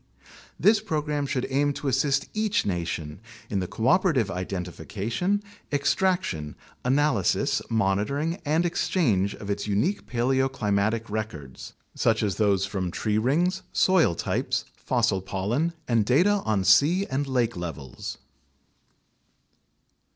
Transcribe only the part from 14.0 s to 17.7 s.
types, fossil pollen, and data on sea and lake